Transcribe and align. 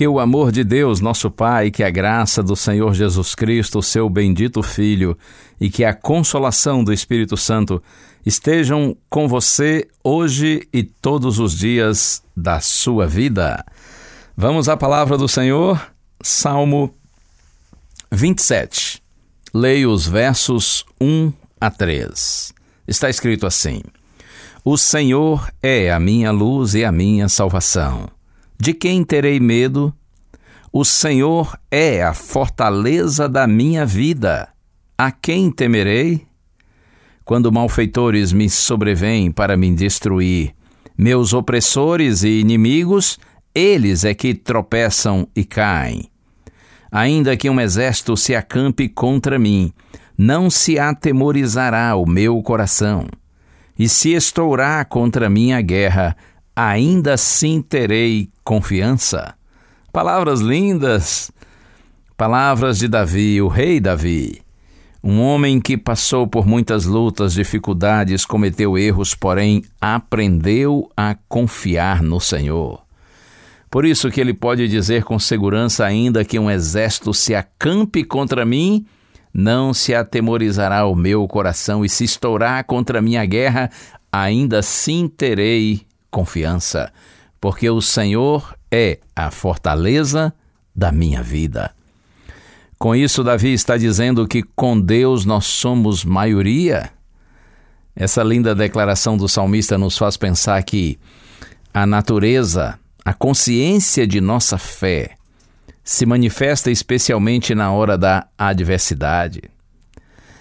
Que 0.00 0.08
o 0.08 0.18
amor 0.18 0.50
de 0.50 0.64
Deus, 0.64 0.98
nosso 0.98 1.30
Pai, 1.30 1.70
que 1.70 1.84
a 1.84 1.90
graça 1.90 2.42
do 2.42 2.56
Senhor 2.56 2.94
Jesus 2.94 3.34
Cristo, 3.34 3.82
seu 3.82 4.08
bendito 4.08 4.62
Filho, 4.62 5.14
e 5.60 5.68
que 5.68 5.84
a 5.84 5.92
consolação 5.92 6.82
do 6.82 6.90
Espírito 6.90 7.36
Santo 7.36 7.82
estejam 8.24 8.96
com 9.10 9.28
você 9.28 9.86
hoje 10.02 10.66
e 10.72 10.82
todos 10.82 11.38
os 11.38 11.54
dias 11.54 12.22
da 12.34 12.60
sua 12.60 13.06
vida. 13.06 13.62
Vamos 14.34 14.70
à 14.70 14.74
palavra 14.74 15.18
do 15.18 15.28
Senhor, 15.28 15.78
Salmo 16.22 16.94
27. 18.10 19.02
Leio 19.52 19.92
os 19.92 20.06
versos 20.06 20.82
1 20.98 21.30
a 21.60 21.70
3. 21.70 22.54
Está 22.88 23.10
escrito 23.10 23.46
assim: 23.46 23.82
O 24.64 24.78
Senhor 24.78 25.46
é 25.62 25.92
a 25.92 26.00
minha 26.00 26.30
luz 26.30 26.74
e 26.74 26.86
a 26.86 26.90
minha 26.90 27.28
salvação. 27.28 28.08
De 28.60 28.74
quem 28.74 29.02
terei 29.02 29.40
medo? 29.40 29.90
O 30.70 30.84
Senhor 30.84 31.58
é 31.70 32.02
a 32.02 32.12
fortaleza 32.12 33.26
da 33.26 33.46
minha 33.46 33.86
vida. 33.86 34.50
A 34.98 35.10
quem 35.10 35.50
temerei? 35.50 36.26
Quando 37.24 37.50
malfeitores 37.50 38.34
me 38.34 38.50
sobrevêm 38.50 39.32
para 39.32 39.56
me 39.56 39.74
destruir, 39.74 40.54
meus 40.96 41.32
opressores 41.32 42.22
e 42.22 42.38
inimigos, 42.38 43.18
eles 43.54 44.04
é 44.04 44.12
que 44.12 44.34
tropeçam 44.34 45.26
e 45.34 45.42
caem. 45.42 46.10
Ainda 46.92 47.38
que 47.38 47.48
um 47.48 47.58
exército 47.58 48.14
se 48.14 48.34
acampe 48.34 48.90
contra 48.90 49.38
mim, 49.38 49.72
não 50.18 50.50
se 50.50 50.78
atemorizará 50.78 51.96
o 51.96 52.06
meu 52.06 52.42
coração. 52.42 53.06
E 53.78 53.88
se 53.88 54.12
estourar 54.12 54.84
contra 54.84 55.30
mim 55.30 55.52
a 55.52 55.62
guerra, 55.62 56.14
ainda 56.68 57.14
assim 57.14 57.62
terei 57.62 58.28
confiança. 58.44 59.34
Palavras 59.90 60.40
lindas, 60.40 61.30
palavras 62.18 62.78
de 62.78 62.86
Davi, 62.86 63.40
o 63.40 63.48
rei 63.48 63.80
Davi. 63.80 64.42
Um 65.02 65.22
homem 65.22 65.58
que 65.58 65.78
passou 65.78 66.26
por 66.26 66.46
muitas 66.46 66.84
lutas, 66.84 67.32
dificuldades, 67.32 68.26
cometeu 68.26 68.76
erros, 68.76 69.14
porém 69.14 69.64
aprendeu 69.80 70.90
a 70.94 71.16
confiar 71.26 72.02
no 72.02 72.20
Senhor. 72.20 72.82
Por 73.70 73.86
isso 73.86 74.10
que 74.10 74.20
ele 74.20 74.34
pode 74.34 74.68
dizer 74.68 75.04
com 75.04 75.18
segurança 75.18 75.86
ainda 75.86 76.26
que 76.26 76.38
um 76.38 76.50
exército 76.50 77.14
se 77.14 77.34
acampe 77.34 78.04
contra 78.04 78.44
mim, 78.44 78.84
não 79.32 79.72
se 79.72 79.94
atemorizará 79.94 80.84
o 80.84 80.94
meu 80.94 81.26
coração 81.26 81.82
e 81.82 81.88
se 81.88 82.04
estourar 82.04 82.62
contra 82.64 82.98
a 82.98 83.02
minha 83.02 83.24
guerra, 83.24 83.70
ainda 84.12 84.58
assim 84.58 85.08
terei 85.08 85.88
confiança, 86.10 86.92
porque 87.40 87.68
o 87.70 87.80
Senhor 87.80 88.54
é 88.70 88.98
a 89.14 89.30
fortaleza 89.30 90.32
da 90.74 90.92
minha 90.92 91.22
vida. 91.22 91.72
Com 92.78 92.94
isso, 92.94 93.22
Davi 93.22 93.52
está 93.52 93.76
dizendo 93.76 94.26
que 94.26 94.42
com 94.42 94.80
Deus 94.80 95.24
nós 95.24 95.44
somos 95.46 96.04
maioria. 96.04 96.90
Essa 97.94 98.22
linda 98.22 98.54
declaração 98.54 99.16
do 99.16 99.28
salmista 99.28 99.76
nos 99.76 99.98
faz 99.98 100.16
pensar 100.16 100.62
que 100.62 100.98
a 101.74 101.84
natureza, 101.84 102.78
a 103.04 103.12
consciência 103.12 104.06
de 104.06 104.20
nossa 104.20 104.56
fé, 104.56 105.10
se 105.84 106.06
manifesta 106.06 106.70
especialmente 106.70 107.54
na 107.54 107.70
hora 107.70 107.98
da 107.98 108.26
adversidade. 108.38 109.42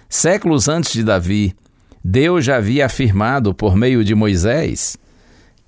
Séculos 0.07 0.67
antes 0.69 0.93
de 0.93 1.03
Davi, 1.03 1.55
Deus 2.03 2.45
já 2.45 2.57
havia 2.57 2.85
afirmado 2.85 3.53
por 3.53 3.75
meio 3.75 4.03
de 4.03 4.15
Moisés 4.15 4.97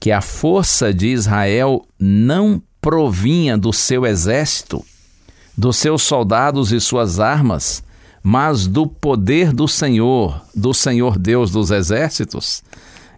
que 0.02 0.12
a 0.12 0.20
força 0.20 0.92
de 0.92 1.10
Israel 1.10 1.86
não 2.00 2.60
provinha 2.82 3.56
do 3.56 3.72
seu 3.72 4.04
exército, 4.04 4.84
dos 5.56 5.78
seus 5.78 6.02
soldados 6.02 6.72
e 6.72 6.82
suas 6.82 7.20
armas, 7.20 7.84
mas 8.24 8.66
do 8.66 8.88
poder 8.88 9.54
do 9.54 9.68
Senhor, 9.68 10.44
do 10.56 10.74
Senhor 10.74 11.20
Deus 11.20 11.52
dos 11.52 11.70
exércitos. 11.70 12.64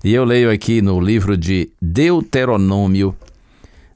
E 0.04 0.14
eu 0.14 0.26
leio 0.26 0.52
aqui 0.52 0.82
no 0.82 1.00
livro 1.00 1.38
de 1.38 1.72
Deuteronômio, 1.82 3.16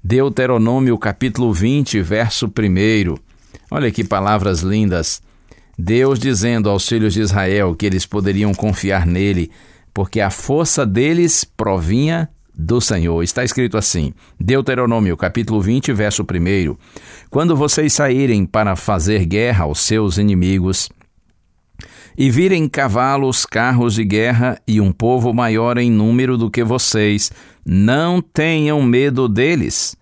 Deuteronômio 0.02 0.98
capítulo 0.98 1.52
20, 1.52 2.02
verso 2.02 2.48
1. 2.48 3.16
Olha 3.70 3.92
que 3.92 4.06
palavras 4.06 4.62
lindas. 4.62 5.22
Deus 5.78 6.18
dizendo 6.20 6.70
aos 6.70 6.88
filhos 6.88 7.14
de 7.14 7.20
Israel 7.20 7.76
que 7.76 7.86
eles 7.86 8.06
poderiam 8.06 8.54
confiar 8.54 9.06
nele, 9.06 9.52
porque 9.94 10.22
a 10.22 10.30
força 10.30 10.86
deles 10.86 11.44
provinha 11.44 12.30
do 12.58 12.82
Senhor. 12.82 13.22
Está 13.22 13.44
escrito 13.44 13.78
assim, 13.78 14.14
Deuteronômio, 14.40 15.16
capítulo 15.16 15.62
20, 15.62 15.94
verso 15.94 16.24
1. 16.24 16.76
Quando 17.30 17.56
vocês 17.56 17.94
saírem 17.94 18.46
para 18.46 18.76
fazer 18.76 19.26
guerra 19.26 19.66
aos 19.66 19.80
seus 19.80 20.18
inimigos, 20.18 20.90
e 22.18 22.32
virem 22.32 22.68
cavalos, 22.68 23.46
carros 23.46 23.94
de 23.94 24.04
guerra 24.04 24.60
e 24.68 24.82
um 24.82 24.92
povo 24.92 25.32
maior 25.32 25.78
em 25.78 25.92
número 25.92 26.36
do 26.36 26.50
que 26.50 26.64
vocês, 26.64 27.32
não 27.64 28.22
tenham 28.22 28.82
medo 28.82 29.30
deles, 29.30 29.96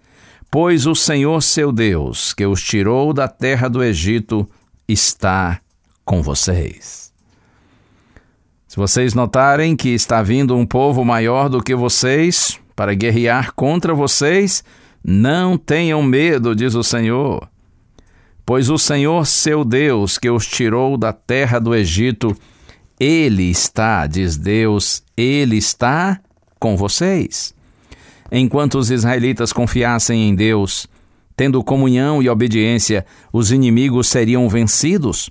pois 0.49 0.87
o 0.87 0.95
Senhor 0.95 1.41
seu 1.41 1.73
Deus, 1.73 2.33
que 2.33 2.45
os 2.45 2.63
tirou 2.63 3.11
da 3.11 3.27
terra 3.27 3.67
do 3.67 3.83
Egito, 3.83 4.47
está 4.87 5.59
com 6.05 6.21
vocês. 6.21 7.14
Se 8.75 8.79
vocês 8.81 9.13
notarem 9.13 9.73
que 9.73 9.87
está 9.87 10.21
vindo 10.21 10.53
um 10.53 10.65
povo 10.65 11.05
maior 11.05 11.47
do 11.47 11.63
que 11.63 11.73
vocês 11.73 12.59
para 12.75 12.93
guerrear 12.93 13.53
contra 13.53 13.93
vocês, 13.93 14.65
não 15.01 15.57
tenham 15.57 16.03
medo, 16.03 16.53
diz 16.53 16.75
o 16.75 16.83
Senhor. 16.83 17.47
Pois 18.45 18.69
o 18.69 18.77
Senhor 18.77 19.25
seu 19.25 19.63
Deus, 19.63 20.17
que 20.17 20.29
os 20.29 20.45
tirou 20.45 20.97
da 20.97 21.13
terra 21.13 21.57
do 21.57 21.73
Egito, 21.73 22.35
Ele 22.99 23.43
está, 23.43 24.05
diz 24.07 24.35
Deus, 24.35 25.01
Ele 25.15 25.55
está 25.55 26.19
com 26.59 26.75
vocês. 26.75 27.55
Enquanto 28.29 28.77
os 28.77 28.91
israelitas 28.91 29.53
confiassem 29.53 30.27
em 30.27 30.35
Deus, 30.35 30.85
tendo 31.33 31.63
comunhão 31.63 32.21
e 32.21 32.27
obediência, 32.27 33.05
os 33.31 33.53
inimigos 33.53 34.09
seriam 34.09 34.49
vencidos. 34.49 35.29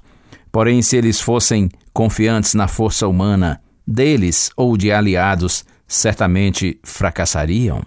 Porém, 0.51 0.81
se 0.81 0.97
eles 0.97 1.21
fossem 1.21 1.69
confiantes 1.95 2.55
na 2.55 2.67
força 2.67 3.07
humana 3.07 3.63
deles 3.87 4.51
ou 4.57 4.77
de 4.77 4.91
aliados, 4.91 5.65
certamente 5.87 6.79
fracassariam. 6.83 7.83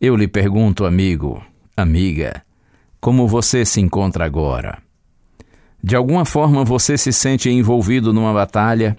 Eu 0.00 0.16
lhe 0.16 0.26
pergunto, 0.26 0.84
amigo, 0.86 1.42
amiga, 1.76 2.42
como 3.00 3.28
você 3.28 3.64
se 3.66 3.80
encontra 3.80 4.24
agora? 4.24 4.82
De 5.82 5.94
alguma 5.94 6.24
forma 6.24 6.64
você 6.64 6.96
se 6.96 7.12
sente 7.12 7.50
envolvido 7.50 8.12
numa 8.12 8.32
batalha? 8.32 8.96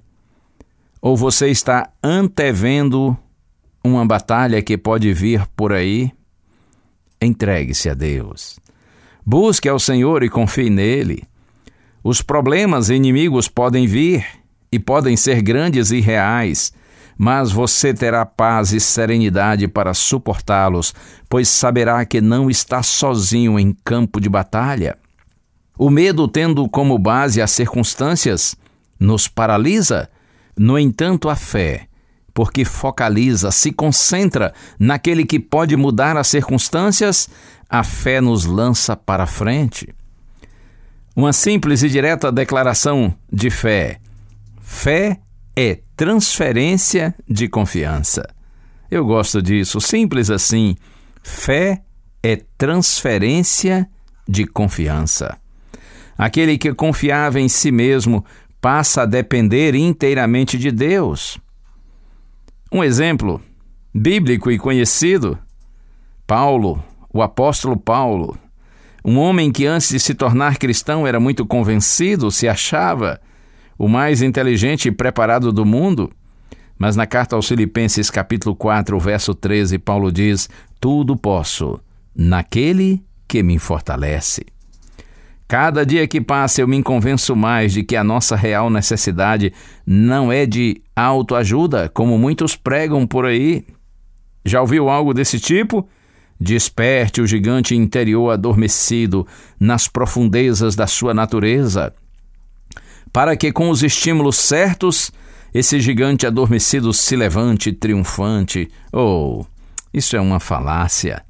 Ou 1.01 1.17
você 1.17 1.49
está 1.49 1.89
antevendo 2.03 3.17
uma 3.83 4.05
batalha 4.05 4.61
que 4.61 4.77
pode 4.77 5.11
vir 5.11 5.45
por 5.55 5.73
aí? 5.73 6.11
Entregue-se 7.19 7.89
a 7.89 7.95
Deus. 7.95 8.59
Busque 9.25 9.67
ao 9.67 9.79
Senhor 9.79 10.21
e 10.21 10.29
confie 10.29 10.69
nele. 10.69 11.23
Os 12.07 12.21
problemas 12.21 12.91
inimigos 12.91 13.47
podem 13.47 13.87
vir 13.87 14.23
e 14.71 14.77
podem 14.77 15.17
ser 15.17 15.41
grandes 15.41 15.89
e 15.89 15.99
reais, 15.99 16.71
mas 17.17 17.51
você 17.51 17.95
terá 17.95 18.23
paz 18.23 18.71
e 18.73 18.79
serenidade 18.79 19.67
para 19.67 19.91
suportá-los, 19.91 20.93
pois 21.27 21.49
saberá 21.49 22.05
que 22.05 22.21
não 22.21 22.47
está 22.47 22.83
sozinho 22.83 23.59
em 23.59 23.75
campo 23.83 24.21
de 24.21 24.29
batalha. 24.29 24.99
O 25.79 25.89
medo, 25.89 26.27
tendo 26.27 26.69
como 26.69 26.99
base 26.99 27.41
as 27.41 27.49
circunstâncias, 27.49 28.55
nos 28.99 29.27
paralisa. 29.27 30.07
No 30.55 30.77
entanto, 30.77 31.27
a 31.27 31.35
fé, 31.35 31.87
porque 32.35 32.63
focaliza, 32.63 33.49
se 33.49 33.71
concentra 33.71 34.53
naquele 34.77 35.25
que 35.25 35.39
pode 35.39 35.75
mudar 35.75 36.17
as 36.17 36.27
circunstâncias, 36.27 37.27
a 37.67 37.83
fé 37.83 38.21
nos 38.21 38.45
lança 38.45 38.95
para 38.95 39.25
frente. 39.25 39.91
Uma 41.15 41.31
simples 41.31 41.81
e 41.81 41.89
direta 41.89 42.29
declaração 42.29 43.15
de 43.31 43.49
fé. 43.49 44.01
Fé 44.59 45.21
é 45.55 45.79
transferência 45.95 47.15
de 47.25 47.47
confiança. 47.47 48.27
Eu 48.91 49.05
gosto 49.05 49.41
disso, 49.41 49.79
simples 49.79 50.29
assim. 50.29 50.75
Fé 51.23 51.81
é 52.21 52.35
transferência 52.57 53.89
de 54.27 54.45
confiança. 54.45 55.37
Aquele 56.17 56.57
que 56.57 56.73
confiava 56.73 57.39
em 57.39 57.47
si 57.47 57.71
mesmo 57.71 58.25
passa 58.59 59.03
a 59.03 59.05
depender 59.05 59.73
inteiramente 59.73 60.57
de 60.57 60.69
Deus. 60.69 61.37
Um 62.69 62.83
exemplo 62.83 63.41
bíblico 63.93 64.51
e 64.51 64.57
conhecido: 64.57 65.39
Paulo, 66.27 66.83
o 67.13 67.21
apóstolo 67.21 67.77
Paulo, 67.77 68.37
um 69.07 69.19
homem 69.19 69.51
que 69.51 69.67
antes 69.67 69.89
de 69.89 69.99
se 69.99 70.15
tornar 70.15 70.57
cristão 70.57 71.05
era 71.05 71.19
muito 71.19 71.45
convencido, 71.45 72.31
se 72.31 72.47
achava 72.47 73.21
o 73.77 73.87
mais 73.87 74.23
inteligente 74.23 74.87
e 74.87 74.91
preparado 74.91 75.53
do 75.53 75.63
mundo. 75.63 76.11
Mas 76.75 76.95
na 76.95 77.05
carta 77.05 77.35
aos 77.35 77.47
Filipenses, 77.47 78.09
capítulo 78.09 78.55
4, 78.55 78.99
verso 78.99 79.35
13, 79.35 79.77
Paulo 79.77 80.11
diz: 80.11 80.49
Tudo 80.79 81.15
posso 81.15 81.79
naquele 82.15 83.03
que 83.27 83.43
me 83.43 83.59
fortalece. 83.59 84.43
Cada 85.47 85.85
dia 85.85 86.07
que 86.07 86.19
passa 86.19 86.61
eu 86.61 86.67
me 86.67 86.81
convenço 86.81 87.35
mais 87.35 87.73
de 87.73 87.83
que 87.83 87.95
a 87.95 88.03
nossa 88.03 88.35
real 88.35 88.71
necessidade 88.71 89.53
não 89.85 90.31
é 90.31 90.47
de 90.47 90.81
autoajuda, 90.95 91.89
como 91.89 92.17
muitos 92.17 92.55
pregam 92.55 93.05
por 93.05 93.27
aí. 93.27 93.67
Já 94.43 94.61
ouviu 94.61 94.89
algo 94.89 95.13
desse 95.13 95.39
tipo? 95.39 95.87
Desperte 96.39 97.21
o 97.21 97.27
gigante 97.27 97.75
interior 97.75 98.31
adormecido 98.31 99.25
nas 99.59 99.87
profundezas 99.87 100.75
da 100.75 100.85
sua 100.85 101.13
natureza, 101.13 101.93
para 103.13 103.37
que 103.37 103.51
com 103.51 103.69
os 103.69 103.81
estímulos 103.81 104.35
certos 104.35 105.11
esse 105.53 105.79
gigante 105.79 106.27
adormecido 106.27 106.91
se 106.91 107.15
levante 107.15 107.71
triunfante. 107.71 108.69
Oh, 108.91 109.45
isso 109.93 110.17
é 110.17 110.19
uma 110.19 110.41
falácia. 110.41 111.23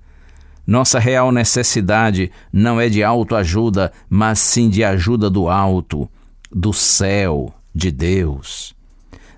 Nossa 0.65 0.97
real 0.97 1.31
necessidade 1.31 2.31
não 2.51 2.81
é 2.81 2.89
de 2.89 3.03
autoajuda, 3.03 3.93
mas 4.09 4.39
sim 4.39 4.67
de 4.67 4.83
ajuda 4.83 5.29
do 5.29 5.47
alto, 5.47 6.09
do 6.51 6.73
céu, 6.73 7.53
de 7.73 7.91
Deus. 7.91 8.73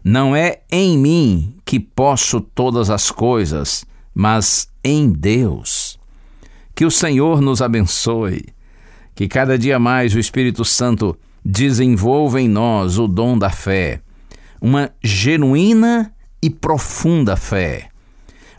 Não 0.01 0.33
é 0.33 0.61
em 0.71 0.97
mim 0.97 1.55
que 1.65 1.81
posso 1.81 2.39
todas 2.39 2.89
as 2.89 3.11
coisas, 3.11 3.85
mas 4.15 4.69
em 4.87 5.09
Deus. 5.09 5.99
Que 6.73 6.85
o 6.85 6.91
Senhor 6.91 7.41
nos 7.41 7.61
abençoe, 7.61 8.45
que 9.13 9.27
cada 9.27 9.57
dia 9.57 9.77
mais 9.77 10.15
o 10.15 10.19
Espírito 10.19 10.63
Santo 10.63 11.17
desenvolva 11.43 12.39
em 12.39 12.47
nós 12.47 12.97
o 12.97 13.07
dom 13.07 13.37
da 13.37 13.49
fé, 13.49 14.01
uma 14.61 14.91
genuína 15.03 16.13
e 16.41 16.49
profunda 16.49 17.35
fé, 17.35 17.89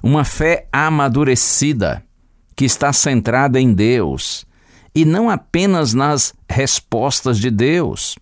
uma 0.02 0.24
fé 0.24 0.66
amadurecida 0.70 2.04
que 2.54 2.64
está 2.64 2.92
centrada 2.92 3.60
em 3.60 3.72
Deus. 3.72 4.46
E 4.94 5.04
não 5.04 5.30
apenas 5.30 5.94
nas 5.94 6.34
respostas 6.48 7.38
de 7.38 7.50
Deus. 7.50 8.18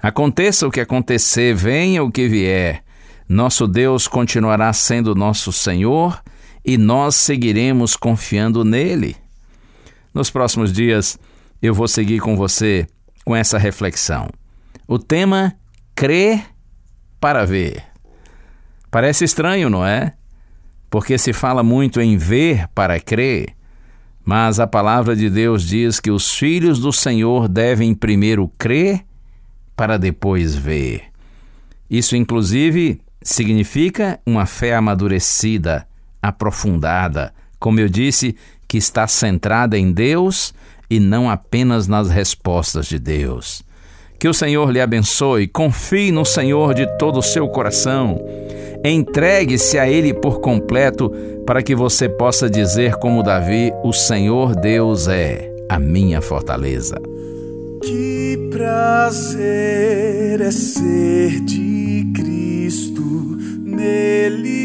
Aconteça 0.00 0.66
o 0.66 0.70
que 0.70 0.80
acontecer, 0.80 1.54
venha 1.54 2.02
o 2.02 2.10
que 2.10 2.26
vier, 2.26 2.82
nosso 3.28 3.68
Deus 3.68 4.08
continuará 4.08 4.72
sendo 4.72 5.14
nosso 5.14 5.52
Senhor 5.52 6.20
e 6.64 6.78
nós 6.78 7.16
seguiremos 7.16 7.96
confiando 7.96 8.64
nele. 8.64 9.16
Nos 10.14 10.30
próximos 10.30 10.72
dias, 10.72 11.18
eu 11.60 11.74
vou 11.74 11.88
seguir 11.88 12.20
com 12.20 12.36
você 12.36 12.86
com 13.24 13.34
essa 13.34 13.58
reflexão. 13.58 14.28
O 14.86 14.98
tema 14.98 15.54
crer 15.94 16.44
para 17.20 17.44
ver. 17.44 17.82
Parece 18.90 19.24
estranho, 19.24 19.70
não 19.70 19.86
é? 19.86 20.14
porque 20.92 21.16
se 21.16 21.32
fala 21.32 21.62
muito 21.62 22.02
em 22.02 22.18
ver 22.18 22.68
para 22.74 23.00
crer, 23.00 23.54
mas 24.22 24.60
a 24.60 24.66
palavra 24.66 25.16
de 25.16 25.30
Deus 25.30 25.66
diz 25.66 25.98
que 25.98 26.10
os 26.10 26.34
filhos 26.34 26.78
do 26.78 26.92
Senhor 26.92 27.48
devem 27.48 27.94
primeiro 27.94 28.46
crer 28.58 29.00
para 29.74 29.96
depois 29.96 30.54
ver. 30.54 31.04
Isso, 31.88 32.14
inclusive, 32.14 33.00
significa 33.22 34.20
uma 34.26 34.44
fé 34.44 34.74
amadurecida, 34.74 35.88
aprofundada, 36.22 37.34
como 37.58 37.80
eu 37.80 37.88
disse, 37.88 38.36
que 38.68 38.78
está 38.78 39.06
centrada 39.06 39.76
em 39.76 39.92
Deus 39.92 40.54
e 40.88 41.00
não 41.00 41.28
apenas 41.28 41.88
nas 41.88 42.08
respostas 42.08 42.86
de 42.86 42.98
Deus. 42.98 43.62
Que 44.18 44.28
o 44.28 44.34
Senhor 44.34 44.70
lhe 44.70 44.80
abençoe, 44.80 45.48
confie 45.48 46.12
no 46.12 46.24
Senhor 46.24 46.74
de 46.74 46.86
todo 46.96 47.18
o 47.18 47.22
seu 47.22 47.48
coração 47.48 48.20
Entregue-se 48.84 49.78
a 49.78 49.88
Ele 49.88 50.12
por 50.12 50.40
completo 50.40 51.08
para 51.46 51.62
que 51.62 51.72
você 51.74 52.08
possa 52.08 52.50
dizer, 52.50 52.96
como 52.96 53.22
Davi: 53.22 53.72
O 53.84 53.92
Senhor 53.92 54.56
Deus 54.56 55.06
é 55.06 55.48
a 55.68 55.78
minha 55.78 56.20
fortaleza. 56.20 56.96
Que 57.80 58.36
prazer 58.50 60.40
é 60.40 60.50
ser 60.50 61.40
de 61.42 62.10
Cristo, 62.12 63.38
nele 63.64 64.61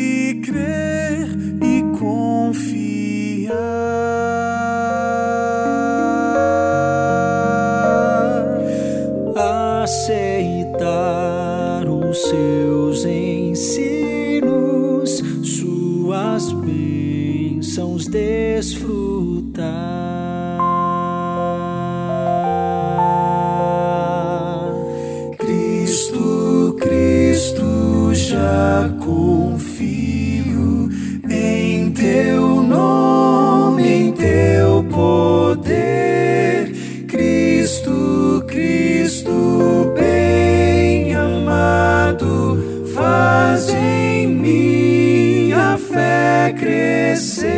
crecer. 46.57 47.56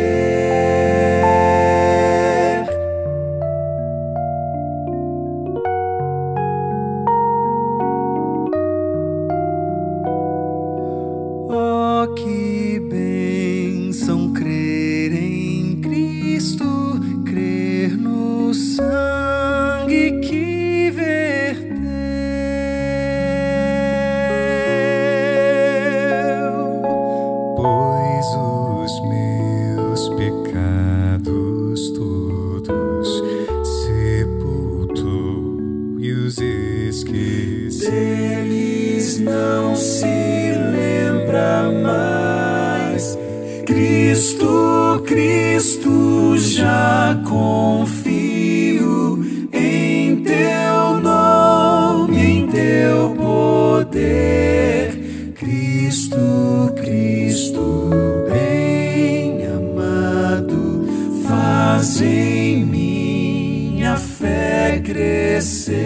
Poder. 54.00 55.32
Cristo, 55.34 56.72
Cristo, 56.76 57.90
bem 58.30 59.46
amado, 59.46 60.86
faz 61.26 62.00
em 62.00 62.64
minha 62.64 63.96
fé 63.96 64.80
crescer. 64.84 65.80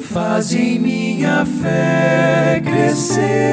Faz 0.00 0.52
em 0.54 0.78
minha 0.78 1.46
fé 1.46 2.62
crescer. 2.64 3.46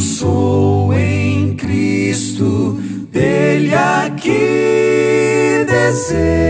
sou 0.00 0.94
em 0.94 1.54
Cristo, 1.56 2.78
dele 3.12 3.74
aqui 3.74 5.66
desejo 5.66 6.49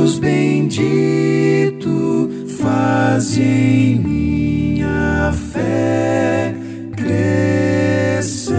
Deus 0.00 0.18
bendito, 0.18 1.90
faz 2.58 3.36
em 3.36 3.96
minha 3.96 5.30
fé 5.30 6.54
crescer. 6.96 8.56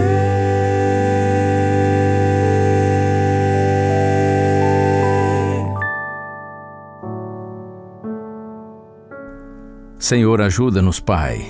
Senhor, 9.98 10.40
ajuda-nos, 10.40 11.00
Pai, 11.00 11.44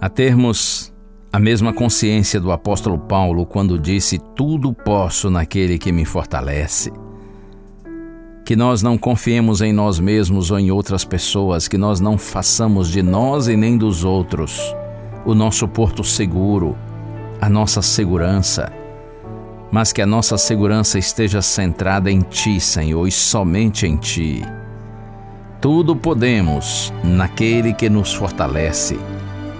a 0.00 0.08
termos 0.08 0.92
a 1.32 1.38
mesma 1.38 1.72
consciência 1.72 2.40
do 2.40 2.50
apóstolo 2.50 2.98
Paulo 2.98 3.46
quando 3.46 3.78
disse: 3.78 4.18
Tudo 4.34 4.72
posso 4.72 5.30
naquele 5.30 5.78
que 5.78 5.92
me 5.92 6.04
fortalece. 6.04 7.01
Que 8.44 8.56
nós 8.56 8.82
não 8.82 8.98
confiemos 8.98 9.60
em 9.60 9.72
nós 9.72 10.00
mesmos 10.00 10.50
ou 10.50 10.58
em 10.58 10.70
outras 10.70 11.04
pessoas, 11.04 11.68
que 11.68 11.78
nós 11.78 12.00
não 12.00 12.18
façamos 12.18 12.88
de 12.88 13.02
nós 13.02 13.48
e 13.48 13.56
nem 13.56 13.76
dos 13.76 14.04
outros 14.04 14.74
o 15.24 15.34
nosso 15.34 15.68
porto 15.68 16.02
seguro, 16.02 16.76
a 17.40 17.48
nossa 17.48 17.80
segurança, 17.80 18.72
mas 19.70 19.92
que 19.92 20.02
a 20.02 20.06
nossa 20.06 20.36
segurança 20.36 20.98
esteja 20.98 21.40
centrada 21.40 22.10
em 22.10 22.20
Ti, 22.20 22.58
Senhor, 22.58 23.06
e 23.06 23.12
somente 23.12 23.86
em 23.86 23.96
Ti. 23.96 24.42
Tudo 25.60 25.94
podemos 25.94 26.92
naquele 27.04 27.72
que 27.72 27.88
nos 27.88 28.12
fortalece 28.12 28.98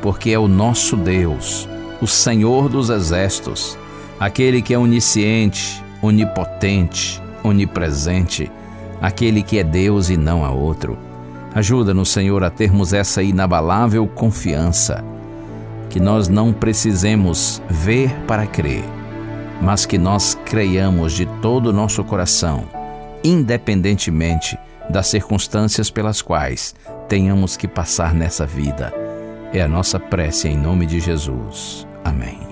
porque 0.02 0.32
é 0.32 0.38
o 0.38 0.48
nosso 0.48 0.96
Deus, 0.96 1.68
o 2.00 2.08
Senhor 2.08 2.68
dos 2.68 2.90
exércitos, 2.90 3.78
aquele 4.18 4.60
que 4.60 4.74
é 4.74 4.78
onisciente, 4.78 5.82
onipotente, 6.02 7.22
onipresente, 7.44 8.50
aquele 9.02 9.42
que 9.42 9.58
é 9.58 9.64
Deus 9.64 10.08
e 10.08 10.16
não 10.16 10.44
há 10.44 10.50
outro. 10.50 10.96
Ajuda-nos, 11.54 12.10
Senhor, 12.10 12.42
a 12.42 12.48
termos 12.48 12.94
essa 12.94 13.22
inabalável 13.22 14.06
confiança, 14.06 15.04
que 15.90 16.00
nós 16.00 16.28
não 16.28 16.52
precisemos 16.52 17.60
ver 17.68 18.10
para 18.26 18.46
crer, 18.46 18.84
mas 19.60 19.84
que 19.84 19.98
nós 19.98 20.38
creiamos 20.46 21.12
de 21.12 21.26
todo 21.42 21.66
o 21.66 21.72
nosso 21.72 22.02
coração, 22.04 22.64
independentemente 23.22 24.56
das 24.88 25.08
circunstâncias 25.08 25.90
pelas 25.90 26.22
quais 26.22 26.74
tenhamos 27.08 27.56
que 27.56 27.68
passar 27.68 28.14
nessa 28.14 28.46
vida 28.46 29.02
é 29.52 29.60
a 29.60 29.68
nossa 29.68 30.00
prece 30.00 30.48
em 30.48 30.56
nome 30.56 30.86
de 30.86 30.98
Jesus. 30.98 31.86
Amém. 32.04 32.51